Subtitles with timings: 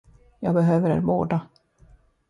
[0.39, 1.41] Jag behöver er båda.